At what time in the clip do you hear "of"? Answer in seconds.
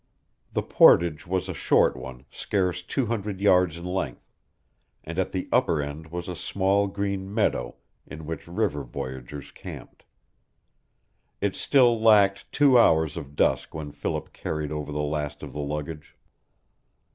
13.15-13.35, 15.43-15.53